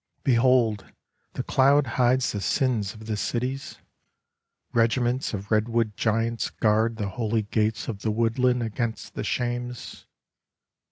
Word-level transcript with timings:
Behold, 0.23 0.91
the 1.33 1.43
cloud 1.43 1.85
hides 1.85 2.31
the 2.31 2.41
sins 2.41 2.95
of 2.95 3.05
the 3.05 3.15
cities— 3.15 3.77
regiments 4.73 5.31
of 5.31 5.51
redwood 5.51 5.95
giants 5.95 6.49
guard 6.49 6.95
the 6.95 7.09
holy 7.09 7.43
gates 7.43 7.87
of 7.87 8.01
the 8.01 8.09
woodland 8.09 8.63
against 8.63 9.13
the 9.13 9.23
shames 9.23 10.07